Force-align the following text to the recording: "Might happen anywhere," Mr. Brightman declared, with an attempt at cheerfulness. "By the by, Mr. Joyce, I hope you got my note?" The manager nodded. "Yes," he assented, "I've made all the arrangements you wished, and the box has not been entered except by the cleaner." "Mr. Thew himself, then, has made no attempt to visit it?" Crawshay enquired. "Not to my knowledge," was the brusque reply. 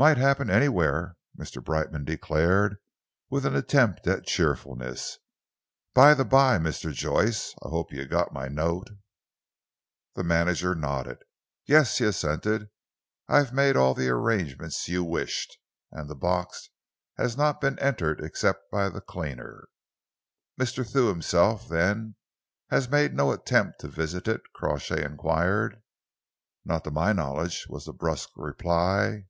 "Might 0.00 0.16
happen 0.16 0.48
anywhere," 0.48 1.16
Mr. 1.36 1.60
Brightman 1.60 2.04
declared, 2.04 2.76
with 3.30 3.44
an 3.44 3.56
attempt 3.56 4.06
at 4.06 4.26
cheerfulness. 4.28 5.18
"By 5.92 6.14
the 6.14 6.24
by, 6.24 6.56
Mr. 6.58 6.92
Joyce, 6.92 7.52
I 7.64 7.70
hope 7.70 7.92
you 7.92 8.06
got 8.06 8.32
my 8.32 8.46
note?" 8.46 8.86
The 10.14 10.22
manager 10.22 10.76
nodded. 10.76 11.24
"Yes," 11.66 11.98
he 11.98 12.04
assented, 12.04 12.70
"I've 13.26 13.52
made 13.52 13.74
all 13.76 13.92
the 13.92 14.08
arrangements 14.08 14.86
you 14.86 15.02
wished, 15.02 15.58
and 15.90 16.08
the 16.08 16.14
box 16.14 16.70
has 17.16 17.36
not 17.36 17.60
been 17.60 17.76
entered 17.80 18.20
except 18.20 18.70
by 18.70 18.88
the 18.90 19.00
cleaner." 19.00 19.66
"Mr. 20.56 20.88
Thew 20.88 21.08
himself, 21.08 21.66
then, 21.68 22.14
has 22.70 22.88
made 22.88 23.14
no 23.14 23.32
attempt 23.32 23.80
to 23.80 23.88
visit 23.88 24.28
it?" 24.28 24.42
Crawshay 24.54 25.04
enquired. 25.04 25.82
"Not 26.64 26.84
to 26.84 26.92
my 26.92 27.12
knowledge," 27.12 27.66
was 27.68 27.86
the 27.86 27.92
brusque 27.92 28.30
reply. 28.36 29.24